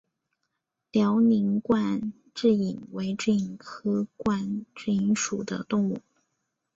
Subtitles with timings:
[0.89, 6.01] 辽宁冠蛭蚓为蛭蚓科冠蛭蚓属的动物。